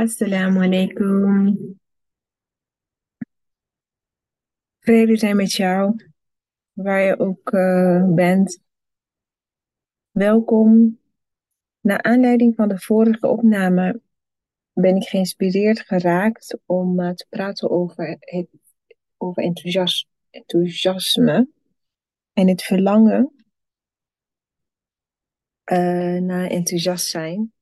Assalamu 0.00 0.60
alaikum. 0.60 1.56
Vrede 4.78 5.16
zijn 5.16 5.36
met 5.36 5.52
jou, 5.52 5.96
waar 6.72 7.00
je 7.00 7.18
ook 7.18 7.52
uh, 7.52 8.14
bent. 8.14 8.60
Welkom. 10.10 10.98
Naar 11.80 12.02
aanleiding 12.02 12.54
van 12.54 12.68
de 12.68 12.78
vorige 12.78 13.26
opname 13.26 14.00
ben 14.72 14.96
ik 14.96 15.08
geïnspireerd 15.08 15.80
geraakt 15.80 16.58
om 16.66 17.00
uh, 17.00 17.10
te 17.10 17.26
praten 17.28 17.70
over, 17.70 18.16
het, 18.20 18.48
over 19.16 19.42
enthousias, 19.42 20.08
enthousiasme 20.30 21.48
en 22.32 22.48
het 22.48 22.62
verlangen 22.62 23.32
uh, 25.72 26.20
naar 26.20 26.46
enthousiast 26.46 27.06
zijn. 27.06 27.52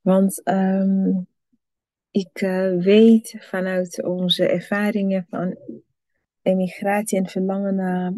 Want 0.00 0.48
um, 0.48 1.28
ik 2.16 2.38
weet 2.82 3.36
vanuit 3.38 4.04
onze 4.04 4.48
ervaringen 4.48 5.26
van 5.28 5.58
emigratie 6.42 7.18
en 7.18 7.26
verlangen 7.26 7.74
naar 7.74 8.14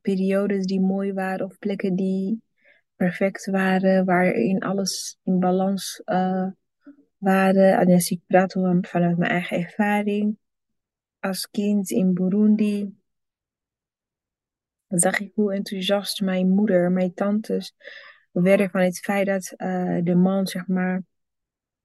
periodes 0.00 0.66
die 0.66 0.80
mooi 0.80 1.12
waren 1.12 1.46
of 1.46 1.58
plekken 1.58 1.96
die 1.96 2.42
perfect 2.96 3.46
waren, 3.46 4.04
waarin 4.04 4.60
alles 4.60 5.18
in 5.22 5.38
balans 5.38 6.02
uh, 6.04 6.46
waren. 7.16 7.78
En 7.78 7.92
als 7.92 8.10
ik 8.10 8.20
praat 8.26 8.52
vanuit 8.52 9.16
mijn 9.16 9.30
eigen 9.30 9.56
ervaring, 9.56 10.38
als 11.20 11.48
kind 11.50 11.90
in 11.90 12.14
Burundi, 12.14 12.94
zag 14.88 15.20
ik 15.20 15.32
hoe 15.34 15.54
enthousiast 15.54 16.20
mijn 16.20 16.48
moeder, 16.48 16.92
mijn 16.92 17.14
tantes 17.14 17.74
werden 18.30 18.70
van 18.70 18.80
het 18.80 18.98
feit 18.98 19.26
dat 19.26 19.54
uh, 19.56 19.98
de 20.02 20.14
man, 20.14 20.46
zeg 20.46 20.66
maar, 20.66 21.02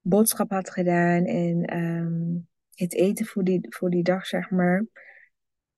boodschap 0.07 0.49
had 0.49 0.69
gedaan 0.69 1.25
en 1.25 1.77
um, 1.77 2.47
het 2.73 2.93
eten 2.93 3.25
voor 3.25 3.43
die, 3.43 3.65
voor 3.69 3.89
die 3.89 4.03
dag, 4.03 4.25
zeg 4.25 4.49
maar 4.49 4.85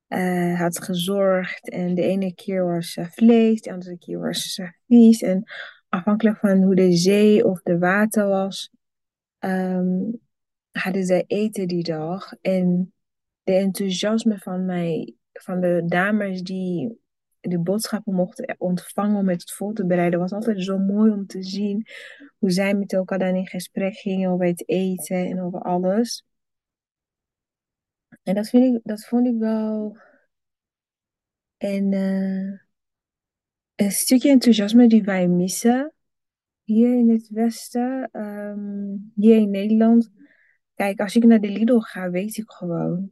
uh, 0.08 0.60
had 0.60 0.84
gezorgd. 0.84 1.70
En 1.70 1.96
de 1.96 2.02
ene 2.02 2.34
keer 2.34 2.66
was 2.66 2.96
uh, 2.96 3.06
vlees, 3.06 3.62
de 3.62 3.72
andere 3.72 3.98
keer 3.98 4.20
was 4.20 4.58
uh, 4.58 4.70
vis. 4.88 5.22
En 5.22 5.44
afhankelijk 5.90 6.38
van 6.38 6.62
hoe 6.62 6.76
de 6.76 6.92
zee 6.92 7.46
of 7.46 7.62
de 7.62 7.78
water 7.78 8.28
was, 8.28 8.72
um, 9.40 10.20
hadden 10.72 11.04
zij 11.04 11.24
eten 11.28 11.68
die 11.68 11.84
dag. 11.84 12.34
En 12.42 12.94
de 13.44 13.54
enthousiasme 13.54 14.38
van, 14.38 14.66
mij, 14.66 15.14
van 15.32 15.62
de 15.62 15.84
dames 15.86 16.42
die 16.42 17.00
de 17.50 17.60
boodschappen 17.60 18.14
mochten 18.14 18.56
ontvangen 18.58 19.18
om 19.18 19.30
het 19.30 19.52
voor 19.52 19.74
te 19.74 19.86
bereiden, 19.86 20.20
was 20.20 20.32
altijd 20.32 20.64
zo 20.64 20.78
mooi 20.78 21.12
om 21.12 21.28
te 21.28 21.44
zien 21.44 21.88
hoe 22.38 22.52
zij 22.52 22.74
met 22.74 22.94
elkaar 22.94 23.20
dan 23.20 23.36
in 23.36 23.48
gesprek 23.48 23.96
gingen 23.96 24.30
over 24.30 24.46
het 24.46 24.70
eten 24.70 25.26
en 25.26 25.42
over 25.42 25.62
alles. 25.62 26.26
En 28.24 28.36
dat, 28.36 28.50
vind 28.50 28.76
ik, 28.76 28.82
dat 28.84 29.06
vond 29.06 29.28
ik 29.28 29.38
wel 29.38 29.98
een, 31.58 31.92
uh, 31.92 32.60
een 33.76 33.92
stukje 33.92 34.30
enthousiasme 34.30 34.88
die 34.88 35.04
wij 35.04 35.28
missen 35.28 35.94
hier 36.64 36.98
in 36.98 37.10
het 37.10 37.30
Westen, 37.30 38.10
um, 38.12 39.12
hier 39.16 39.38
in 39.38 39.50
Nederland. 39.50 40.12
Kijk, 40.74 41.00
als 41.00 41.16
ik 41.16 41.24
naar 41.24 41.40
de 41.40 41.50
Lidl 41.50 41.80
ga, 41.80 42.10
weet 42.10 42.38
ik 42.38 42.52
gewoon. 42.52 43.12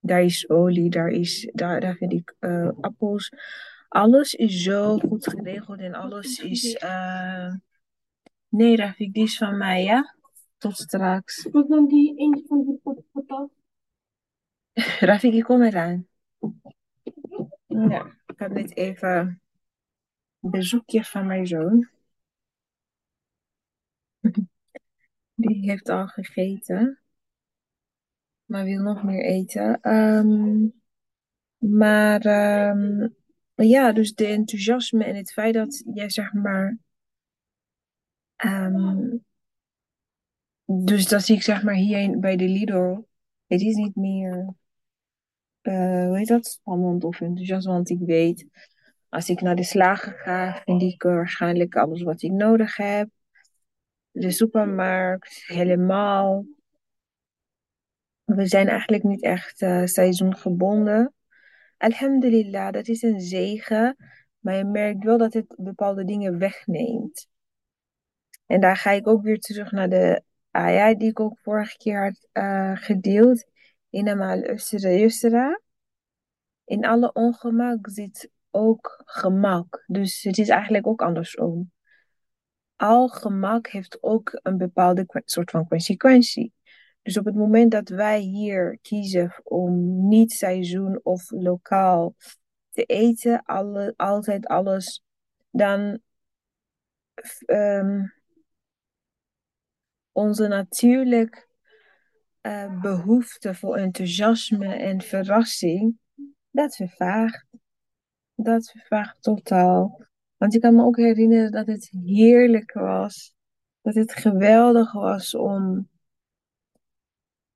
Daar 0.00 0.22
is 0.22 0.48
olie, 0.48 0.90
daar, 0.90 1.08
is, 1.08 1.50
daar, 1.52 1.80
daar 1.80 1.94
vind 1.94 2.12
ik 2.12 2.34
uh, 2.40 2.70
appels. 2.80 3.32
Alles 3.88 4.34
is 4.34 4.62
zo 4.62 4.98
goed 4.98 5.28
geregeld 5.28 5.80
en 5.80 5.94
alles 5.94 6.38
is. 6.38 6.82
Uh... 6.82 7.54
Nee, 8.48 8.76
Rafik, 8.76 9.12
die 9.12 9.22
is 9.22 9.36
van 9.36 9.56
mij, 9.56 9.84
ja? 9.84 10.14
Tot 10.58 10.76
straks. 10.76 11.48
Wat 11.50 11.68
dan 11.68 11.88
die 11.88 12.18
eentje 12.18 12.44
van 12.46 12.64
die 12.64 13.02
patat? 13.12 13.50
Rafik, 15.08 15.32
ik 15.32 15.44
kom 15.44 15.62
eraan. 15.62 16.06
Ja, 17.66 18.06
ik 18.26 18.38
had 18.38 18.50
net 18.50 18.76
even 18.76 19.42
een 20.40 20.50
bezoekje 20.50 21.04
van 21.04 21.26
mijn 21.26 21.46
zoon. 21.46 21.88
Die 25.34 25.70
heeft 25.70 25.88
al 25.88 26.06
gegeten, 26.06 27.00
maar 28.50 28.64
wil 28.64 28.82
nog 28.82 29.02
meer 29.02 29.24
eten. 29.24 29.92
Um, 29.94 30.72
maar 31.56 32.26
um, 32.70 33.14
ja, 33.54 33.92
dus 33.92 34.14
de 34.14 34.26
enthousiasme 34.26 35.04
en 35.04 35.16
het 35.16 35.32
feit 35.32 35.54
dat 35.54 35.82
jij 35.94 36.10
zeg 36.10 36.32
maar. 36.32 36.78
Um, 38.44 39.24
dus 40.64 41.08
dat 41.08 41.22
zie 41.22 41.36
ik 41.36 41.42
zeg 41.42 41.62
maar 41.62 41.74
hier 41.74 42.18
bij 42.18 42.36
de 42.36 42.48
Lidl. 42.48 42.96
Het 43.46 43.60
is 43.60 43.74
niet 43.74 43.96
meer 43.96 44.54
uh, 45.62 46.06
hoe 46.06 46.18
heet 46.18 46.28
dat, 46.28 46.46
spannend 46.46 47.04
of 47.04 47.20
enthousiast. 47.20 47.66
Want 47.66 47.90
ik 47.90 47.98
weet, 48.00 48.46
als 49.08 49.28
ik 49.28 49.40
naar 49.40 49.56
de 49.56 49.64
slager 49.64 50.12
ga, 50.12 50.62
vind 50.64 50.82
ik 50.82 51.02
waarschijnlijk 51.02 51.76
alles 51.76 52.02
wat 52.02 52.22
ik 52.22 52.30
nodig 52.30 52.76
heb. 52.76 53.08
De 54.10 54.30
supermarkt, 54.30 55.44
helemaal. 55.46 56.44
We 58.34 58.46
zijn 58.46 58.68
eigenlijk 58.68 59.02
niet 59.02 59.22
echt 59.22 59.62
uh, 59.62 59.84
seizoengebonden. 59.84 61.14
Alhamdulillah, 61.76 62.72
dat 62.72 62.88
is 62.88 63.02
een 63.02 63.20
zegen. 63.20 63.96
Maar 64.38 64.56
je 64.56 64.64
merkt 64.64 65.04
wel 65.04 65.18
dat 65.18 65.32
het 65.32 65.54
bepaalde 65.56 66.04
dingen 66.04 66.38
wegneemt. 66.38 67.28
En 68.46 68.60
daar 68.60 68.76
ga 68.76 68.90
ik 68.90 69.06
ook 69.06 69.22
weer 69.22 69.38
terug 69.38 69.70
naar 69.70 69.88
de 69.88 70.22
ayah 70.50 70.98
die 70.98 71.08
ik 71.08 71.20
ook 71.20 71.38
vorige 71.38 71.76
keer 71.76 72.02
had 72.02 72.28
uh, 72.32 72.76
gedeeld. 72.76 73.44
Inamal 73.90 74.42
usra 74.42 74.90
yusra. 74.90 75.60
In 76.64 76.84
alle 76.86 77.12
ongemak 77.12 77.88
zit 77.90 78.30
ook 78.50 79.02
gemak. 79.04 79.84
Dus 79.86 80.22
het 80.22 80.38
is 80.38 80.48
eigenlijk 80.48 80.86
ook 80.86 81.02
andersom. 81.02 81.72
Al 82.76 83.08
gemak 83.08 83.66
heeft 83.66 84.02
ook 84.02 84.38
een 84.42 84.56
bepaalde 84.56 85.22
soort 85.24 85.50
van 85.50 85.68
consequentie. 85.68 86.52
Dus 87.02 87.18
op 87.18 87.24
het 87.24 87.34
moment 87.34 87.70
dat 87.70 87.88
wij 87.88 88.20
hier 88.20 88.78
kiezen 88.82 89.40
om 89.42 90.06
niet 90.08 90.32
seizoen 90.32 91.00
of 91.02 91.30
lokaal 91.30 92.14
te 92.70 92.84
eten, 92.84 93.42
alle, 93.42 93.94
altijd 93.96 94.46
alles, 94.46 95.02
dan 95.50 96.00
um, 97.46 98.12
onze 100.12 100.48
natuurlijk 100.48 101.48
uh, 102.42 102.80
behoefte 102.80 103.54
voor 103.54 103.76
enthousiasme 103.76 104.74
en 104.74 105.00
verrassing, 105.00 105.98
dat 106.50 106.76
vervaagt. 106.76 107.46
Dat 108.34 108.70
vervaagt 108.70 109.22
totaal. 109.22 110.06
Want 110.36 110.54
ik 110.54 110.60
kan 110.60 110.74
me 110.74 110.82
ook 110.82 110.96
herinneren 110.96 111.50
dat 111.50 111.66
het 111.66 111.90
heerlijk 112.04 112.72
was. 112.72 113.34
Dat 113.82 113.94
het 113.94 114.12
geweldig 114.12 114.92
was 114.92 115.34
om 115.34 115.88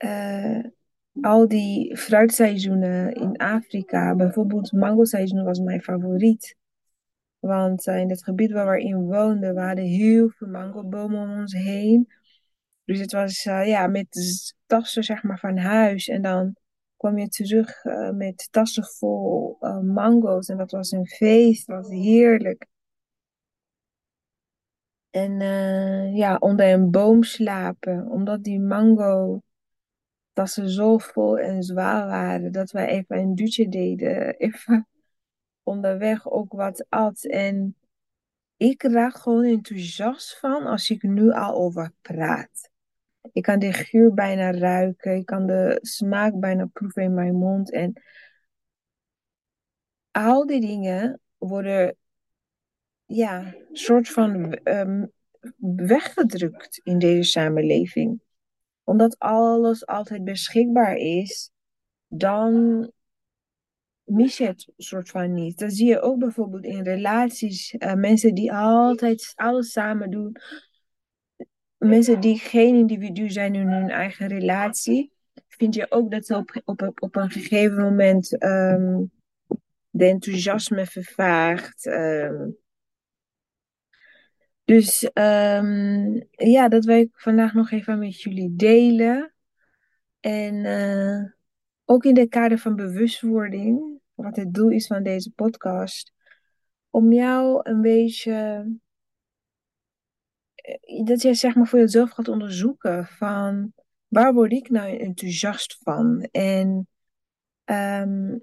uh, 0.04 0.64
al 1.20 1.48
die 1.48 1.96
fruitseizoenen 1.96 3.12
in 3.12 3.36
Afrika, 3.36 4.14
bijvoorbeeld 4.14 4.72
mango-seizoen 4.72 5.44
was 5.44 5.58
mijn 5.58 5.82
favoriet. 5.82 6.56
Want 7.38 7.86
uh, 7.86 7.98
in 7.98 8.10
het 8.10 8.24
gebied 8.24 8.52
waar 8.52 8.76
we 8.76 8.82
in 8.82 9.04
woonden, 9.04 9.54
we 9.54 9.60
hadden 9.60 9.84
heel 9.84 10.28
veel 10.28 10.48
mangobomen 10.48 11.22
om 11.22 11.38
ons 11.38 11.52
heen. 11.52 12.12
Dus 12.84 13.00
het 13.00 13.12
was 13.12 13.44
uh, 13.44 13.66
ja, 13.66 13.86
met 13.86 14.54
tassen 14.66 15.04
zeg 15.04 15.22
maar, 15.22 15.38
van 15.38 15.56
huis. 15.56 16.08
En 16.08 16.22
dan 16.22 16.56
kwam 16.96 17.18
je 17.18 17.28
terug 17.28 17.84
met 18.14 18.48
tassen 18.50 18.84
vol 18.84 19.56
mango's. 19.82 20.48
En 20.48 20.56
dat 20.56 20.70
was 20.70 20.90
een 20.90 21.06
feest, 21.06 21.66
dat 21.66 21.76
was 21.76 21.88
heerlijk. 21.88 22.66
En 25.10 25.40
ja, 26.14 26.36
onder 26.36 26.72
een 26.72 26.90
boom 26.90 27.22
slapen, 27.22 28.10
omdat 28.10 28.44
die 28.44 28.60
mango 28.60 29.42
tassen 30.34 30.68
zo 30.68 30.98
vol 30.98 31.38
en 31.38 31.62
zwaar 31.62 32.06
waren, 32.06 32.52
dat 32.52 32.70
wij 32.70 32.86
even 32.86 33.18
een 33.18 33.34
dutje 33.34 33.68
deden. 33.68 34.36
Even 34.36 34.88
onderweg 35.62 36.30
ook 36.30 36.52
wat 36.52 36.86
at. 36.88 37.24
En 37.24 37.76
ik 38.56 38.82
raak 38.82 39.16
gewoon 39.16 39.44
enthousiast 39.44 40.38
van 40.38 40.66
als 40.66 40.90
ik 40.90 41.02
nu 41.02 41.30
al 41.30 41.54
over 41.54 41.92
praat. 42.00 42.70
Ik 43.32 43.42
kan 43.42 43.58
de 43.58 43.72
geur 43.72 44.14
bijna 44.14 44.50
ruiken. 44.50 45.16
Ik 45.16 45.26
kan 45.26 45.46
de 45.46 45.78
smaak 45.82 46.38
bijna 46.38 46.66
proeven 46.66 47.02
in 47.02 47.14
mijn 47.14 47.34
mond. 47.34 47.72
En 47.72 48.02
al 50.10 50.46
die 50.46 50.60
dingen 50.60 51.20
worden, 51.38 51.96
ja, 53.04 53.54
soort 53.72 54.08
van 54.08 54.58
um, 54.64 55.12
weggedrukt 55.86 56.80
in 56.82 56.98
deze 56.98 57.30
samenleving. 57.30 58.20
Omdat 58.84 59.18
alles 59.18 59.86
altijd 59.86 60.24
beschikbaar 60.24 60.96
is, 60.96 61.50
dan 62.06 62.52
mis 64.02 64.36
je 64.36 64.46
het 64.46 64.72
soort 64.76 65.08
van 65.08 65.34
niet. 65.34 65.58
Dat 65.58 65.72
zie 65.72 65.86
je 65.86 66.00
ook 66.00 66.18
bijvoorbeeld 66.18 66.64
in 66.64 66.82
relaties. 66.82 67.72
Uh, 67.72 67.94
mensen 67.94 68.34
die 68.34 68.52
altijd 68.52 69.32
alles 69.34 69.72
samen 69.72 70.10
doen 70.10 70.36
mensen 71.84 72.20
die 72.20 72.38
geen 72.38 72.74
individu 72.74 73.30
zijn 73.30 73.54
in 73.54 73.68
hun 73.68 73.90
eigen 73.90 74.26
relatie, 74.26 75.12
vind 75.48 75.74
je 75.74 75.86
ook 75.90 76.10
dat 76.10 76.26
ze 76.26 76.36
op, 76.36 76.60
op, 76.64 76.92
op 76.98 77.16
een 77.16 77.30
gegeven 77.30 77.76
moment 77.76 78.38
ehm, 78.38 79.02
de 79.90 80.04
enthousiasme 80.04 80.86
vervaagt. 80.86 81.86
ehm. 81.86 82.48
Dus 84.64 85.10
ehm, 85.12 86.20
ja, 86.30 86.68
dat 86.68 86.84
wil 86.84 86.98
ik 86.98 87.10
vandaag 87.12 87.54
nog 87.54 87.70
even 87.70 87.98
met 87.98 88.22
jullie 88.22 88.56
delen. 88.56 89.34
En 90.20 90.64
eh, 90.64 91.32
ook 91.84 92.04
in 92.04 92.14
de 92.14 92.28
kader 92.28 92.58
van 92.58 92.76
bewustwording, 92.76 94.00
wat 94.14 94.36
het 94.36 94.54
doel 94.54 94.70
is 94.70 94.86
van 94.86 95.02
deze 95.02 95.30
podcast, 95.30 96.12
om 96.90 97.12
jou 97.12 97.60
een 97.62 97.80
beetje, 97.80 98.64
eh, 100.54 101.04
dat 101.04 101.22
jij 101.22 101.34
zeg 101.34 101.54
maar 101.54 101.66
voor 101.66 101.78
jezelf 101.78 102.10
gaat 102.10 102.28
onderzoeken 102.28 103.06
van 103.06 103.72
waar 104.08 104.34
word 104.34 104.52
ik 104.52 104.70
nou 104.70 104.98
enthousiast 104.98 105.78
van? 105.82 106.28
En 106.30 106.88
ehm, 107.64 108.38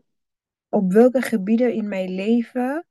op 0.70 0.92
welke 0.92 1.22
gebieden 1.22 1.74
in 1.74 1.88
mijn 1.88 2.10
leven 2.10 2.86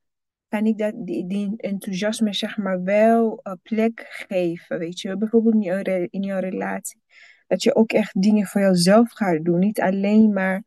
kan 0.51 0.65
ik 0.65 0.77
dat, 0.77 0.93
die, 1.05 1.27
die 1.27 1.53
enthousiasme 1.57 2.33
zeg 2.33 2.57
maar 2.57 2.83
wel 2.83 3.39
een 3.43 3.59
plek 3.61 4.05
geven, 4.09 4.79
weet 4.79 4.99
je? 4.99 5.17
Bijvoorbeeld 5.17 5.53
in 5.53 5.61
jouw, 5.61 5.81
in 6.09 6.23
jouw 6.23 6.39
relatie. 6.39 7.01
Dat 7.47 7.63
je 7.63 7.75
ook 7.75 7.91
echt 7.91 8.21
dingen 8.21 8.45
voor 8.45 8.61
jezelf 8.61 9.11
gaat 9.11 9.45
doen. 9.45 9.59
Niet 9.59 9.81
alleen 9.81 10.33
maar 10.33 10.63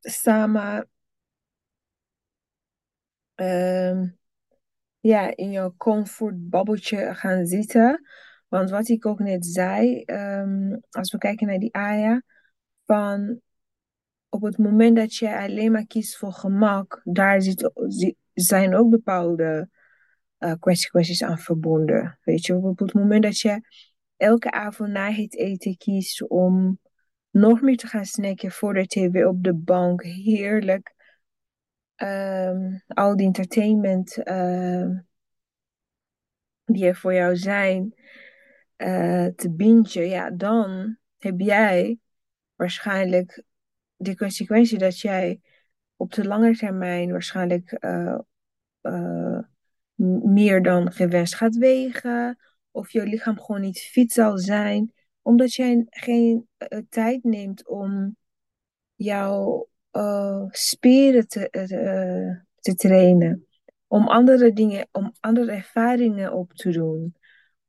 samen 0.00 0.88
ehm, 3.34 4.08
ja, 5.00 5.36
in 5.36 5.50
jouw 5.50 5.74
comfortbabbeltje 5.76 7.14
gaan 7.14 7.46
zitten. 7.46 8.06
Want 8.48 8.70
wat 8.70 8.88
ik 8.88 9.06
ook 9.06 9.18
net 9.18 9.46
zei, 9.46 10.02
ehm, 10.02 10.76
als 10.90 11.12
we 11.12 11.18
kijken 11.18 11.46
naar 11.46 11.58
die 11.58 11.74
Aya, 11.74 12.22
van 12.86 13.40
op 14.32 14.42
het 14.42 14.58
moment 14.58 14.96
dat 14.96 15.14
je 15.14 15.38
alleen 15.38 15.72
maar 15.72 15.86
kiest 15.86 16.16
voor 16.16 16.32
gemak, 16.32 17.00
daar 17.04 17.42
zijn 18.32 18.74
ook 18.74 18.90
bepaalde 18.90 19.68
eh, 20.38 20.54
consequenties 20.60 21.22
aan 21.22 21.38
verbonden. 21.38 22.18
Weet 22.22 22.46
je, 22.46 22.54
op 22.54 22.78
het 22.78 22.94
moment 22.94 23.22
dat 23.22 23.38
je 23.38 23.60
elke 24.16 24.50
avond 24.50 24.90
na 24.90 25.10
het 25.10 25.36
eten 25.36 25.76
kiest 25.76 26.28
om 26.28 26.78
nog 27.30 27.60
meer 27.60 27.76
te 27.76 27.86
gaan 27.86 28.04
snacken 28.04 28.50
voor 28.50 28.74
de 28.74 28.86
tv 28.86 29.24
op 29.24 29.42
de 29.44 29.54
bank, 29.54 30.02
heerlijk, 30.02 30.94
ehm, 31.94 32.78
al 32.86 33.16
die 33.16 33.26
entertainment 33.26 34.22
ehm, 34.22 34.98
die 36.64 36.86
er 36.86 36.96
voor 36.96 37.14
jou 37.14 37.36
zijn, 37.36 37.94
eh, 38.76 39.26
te 39.26 39.50
bingen, 39.50 40.08
ja, 40.08 40.30
dan 40.30 40.96
heb 41.18 41.40
jij 41.40 41.98
waarschijnlijk 42.54 43.42
de 44.02 44.16
consequentie 44.16 44.78
dat 44.78 45.00
jij 45.00 45.40
op 45.96 46.12
de 46.12 46.24
lange 46.26 46.56
termijn 46.56 47.10
waarschijnlijk 47.10 47.72
eh, 47.72 48.18
eh, 48.80 49.38
meer 50.22 50.62
dan 50.62 50.92
gewenst 50.92 51.34
gaat 51.34 51.56
wegen, 51.56 52.38
of 52.70 52.90
je 52.90 53.02
lichaam 53.02 53.40
gewoon 53.40 53.60
niet 53.60 53.78
fit 53.78 54.12
zal 54.12 54.38
zijn, 54.38 54.92
omdat 55.22 55.54
jij 55.54 55.86
geen 55.88 56.48
eh, 56.56 56.78
tijd 56.88 57.24
neemt 57.24 57.68
om 57.68 58.16
jouw 58.94 59.70
spieren 60.50 61.28
te, 61.28 61.48
te 62.60 62.74
trainen, 62.74 63.46
om 63.86 64.08
andere 64.08 64.52
dingen, 64.52 64.88
om 64.92 65.12
andere 65.20 65.52
ervaringen 65.52 66.32
op 66.32 66.52
te 66.52 66.70
doen, 66.70 67.14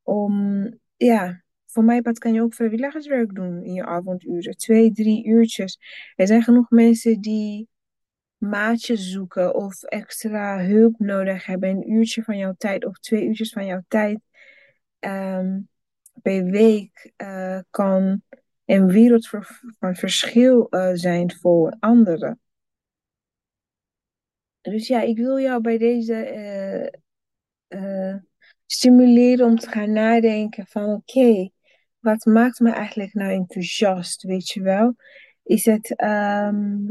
om, 0.02 0.64
ja, 0.96 1.43
voor 1.74 1.84
mij 1.84 2.02
part 2.02 2.20
kan 2.20 2.34
je 2.34 2.42
ook 2.42 2.54
vrijwilligerswerk 2.54 3.36
doen 3.36 3.64
in 3.64 3.74
je 3.74 3.86
avonduren, 3.86 4.58
twee, 4.58 4.92
drie 4.92 5.26
uurtjes. 5.26 5.80
Er 6.16 6.28
zijn 6.28 6.44
genoeg 6.44 6.70
mensen 6.70 7.22
die 7.22 7.68
maatjes 8.38 9.12
zoeken 9.12 9.56
of 9.56 9.84
extra 9.84 10.66
hulp 10.66 11.00
nodig 11.00 11.46
hebben, 11.46 11.70
een 11.70 11.92
uurtje 11.92 12.24
van 12.24 12.38
jouw 12.38 12.54
tijd 12.58 12.86
of 12.86 13.00
twee 13.00 13.26
uurtjes 13.26 13.52
van 13.52 13.66
jouw 13.66 13.82
tijd 13.88 14.20
ehm, 15.00 15.60
per 16.22 16.44
week 16.44 17.12
eh, 17.16 17.60
kan 17.70 18.22
een 18.66 18.88
wereld 18.88 19.28
van 19.80 19.96
verschil 19.96 20.70
eh, 20.70 20.92
zijn 20.94 21.34
voor 21.34 21.76
anderen. 21.80 22.40
Dus 24.62 24.88
ja, 24.88 25.02
ik 25.02 25.18
wil 25.18 25.40
jou 25.40 25.62
bij 25.62 25.78
deze 25.78 26.16
eh, 27.68 28.16
stimuleren 28.66 29.46
om 29.46 29.58
te 29.58 29.70
gaan 29.70 29.92
nadenken 29.92 30.66
van 30.68 30.94
oké, 30.94 31.50
wat 32.04 32.26
maakt 32.26 32.60
me 32.60 32.72
eigenlijk 32.72 33.14
nou 33.14 33.32
enthousiast, 33.32 34.24
weet 34.24 34.50
je 34.50 34.62
wel? 34.62 34.96
Is 35.44 35.66
het, 35.66 35.96
ehm, 35.96 36.86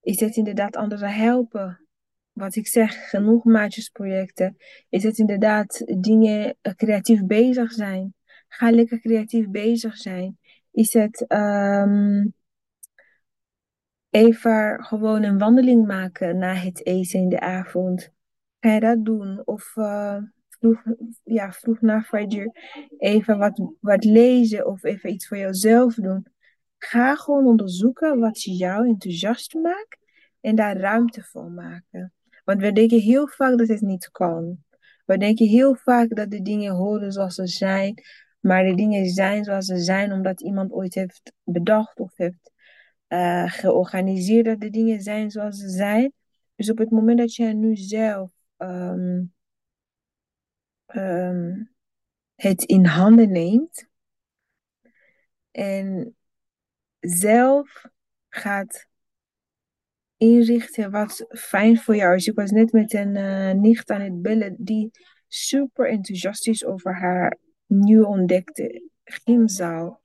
is 0.00 0.20
het 0.20 0.36
inderdaad 0.36 0.76
anderen 0.76 1.14
helpen? 1.14 1.86
Wat 2.32 2.56
ik 2.56 2.66
zeg, 2.66 3.08
genoeg 3.08 3.44
maatjesprojecten. 3.44 4.56
Is 4.88 5.02
het 5.02 5.18
inderdaad 5.18 5.82
dingen 6.00 6.56
eh, 6.60 6.74
creatief 6.74 7.24
bezig 7.24 7.72
zijn? 7.72 8.14
Ga 8.48 8.70
lekker 8.70 9.00
creatief 9.00 9.48
bezig 9.48 9.96
zijn. 9.96 10.38
Is 10.70 10.92
het 10.92 11.26
ehm, 11.26 12.26
even 14.10 14.84
gewoon 14.84 15.22
een 15.22 15.38
wandeling 15.38 15.86
maken 15.86 16.38
na 16.38 16.54
het 16.54 16.86
eten 16.86 17.20
in 17.20 17.28
de 17.28 17.40
avond? 17.40 18.12
Ga 18.60 18.74
je 18.74 18.80
dat 18.80 19.04
doen? 19.04 19.42
Of 19.44 19.76
eh, 19.76 20.22
vroeg, 20.62 20.82
ja, 21.24 21.52
vroeg 21.52 21.80
na 21.80 22.02
Fajr 22.02 22.52
even 22.98 23.38
wat, 23.38 23.62
wat 23.80 24.04
lezen 24.04 24.66
of 24.66 24.84
even 24.84 25.10
iets 25.10 25.28
voor 25.28 25.36
jezelf 25.36 25.94
doen. 25.94 26.26
Ga 26.78 27.14
gewoon 27.14 27.46
onderzoeken 27.46 28.18
wat 28.18 28.42
jou 28.42 28.88
enthousiast 28.88 29.54
maakt 29.54 29.98
en 30.40 30.54
daar 30.54 30.76
ruimte 30.76 31.22
voor 31.22 31.50
maken. 31.50 32.12
Want 32.44 32.60
we 32.60 32.72
denken 32.72 33.00
heel 33.00 33.28
vaak 33.28 33.58
dat 33.58 33.68
het 33.68 33.80
niet 33.80 34.10
kan. 34.10 34.64
We 35.04 35.18
denken 35.18 35.46
heel 35.46 35.74
vaak 35.74 36.14
dat 36.14 36.30
de 36.30 36.42
dingen 36.42 36.74
horen 36.74 37.12
zoals 37.12 37.34
ze 37.34 37.46
zijn, 37.46 38.02
maar 38.40 38.64
de 38.64 38.74
dingen 38.74 39.06
zijn 39.06 39.44
zoals 39.44 39.66
ze 39.66 39.78
zijn 39.78 40.12
omdat 40.12 40.40
iemand 40.40 40.72
ooit 40.72 40.94
heeft 40.94 41.32
bedacht 41.44 42.00
of 42.00 42.16
heeft 42.16 42.52
eh, 43.06 43.52
georganiseerd 43.52 44.44
dat 44.44 44.60
de 44.60 44.70
dingen 44.70 45.00
zijn 45.00 45.30
zoals 45.30 45.56
ze 45.56 45.68
zijn. 45.68 46.12
Dus 46.54 46.70
op 46.70 46.78
het 46.78 46.90
moment 46.90 47.18
dat 47.18 47.34
je 47.34 47.44
nu 47.44 47.76
zelf 47.76 48.30
ehm, 48.56 49.22
ehm, 50.92 51.62
het 52.34 52.62
in 52.62 52.84
handen 52.84 53.30
neemt 53.30 53.86
en 55.50 56.16
zelf 57.00 57.86
gaat 58.28 58.86
inrichten 60.16 60.90
wat 60.90 61.26
fijn 61.28 61.78
voor 61.78 61.96
jou 61.96 62.14
is. 62.14 62.26
Ik 62.26 62.34
was 62.34 62.50
net 62.50 62.72
met 62.72 62.94
een 62.94 63.16
eh, 63.16 63.52
nicht 63.52 63.90
aan 63.90 64.00
het 64.00 64.22
bellen 64.22 64.56
die 64.58 64.90
super 65.28 65.88
enthousiast 65.88 66.48
is 66.48 66.64
over 66.64 66.94
haar 66.94 67.38
nieuw 67.66 68.04
ontdekte 68.04 68.90
gymzaal. 69.04 70.01